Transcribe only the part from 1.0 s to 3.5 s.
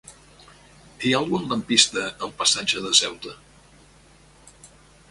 Hi ha algun lampista al passatge de Ceuta?